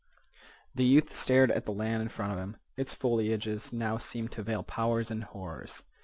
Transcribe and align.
The 0.73 0.83
youth 0.83 1.15
stared 1.15 1.51
at 1.51 1.65
the 1.67 1.71
land 1.71 2.01
in 2.01 2.09
front 2.09 2.33
of 2.33 2.39
him. 2.39 2.57
Its 2.75 2.95
foliages 2.95 3.71
now 3.71 3.99
seemed 3.99 4.31
to 4.31 4.41
veil 4.41 4.63
powers 4.63 5.11
and 5.11 5.23
horrors. 5.23 5.83